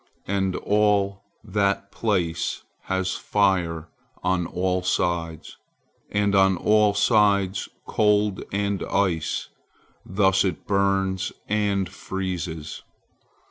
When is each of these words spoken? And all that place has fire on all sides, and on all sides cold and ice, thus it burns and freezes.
And 0.25 0.55
all 0.55 1.21
that 1.43 1.91
place 1.91 2.63
has 2.85 3.13
fire 3.13 3.87
on 4.23 4.47
all 4.47 4.81
sides, 4.81 5.57
and 6.09 6.33
on 6.33 6.57
all 6.57 6.95
sides 6.95 7.69
cold 7.85 8.43
and 8.51 8.81
ice, 8.81 9.49
thus 10.03 10.43
it 10.43 10.65
burns 10.65 11.31
and 11.47 11.87
freezes. 11.87 12.81